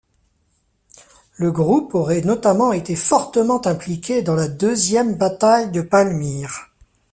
[1.37, 6.71] Le groupe aurait notamment été fortement impliqué dans la deuxième bataille de Palmyre.